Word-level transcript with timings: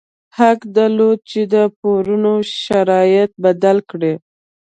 حق 0.37 0.59
درلود 0.75 1.19
چې 1.31 1.41
د 1.53 1.55
پورونو 1.79 2.33
شرایط 2.63 3.31
بدل 3.43 3.77
کړي. 3.89 4.13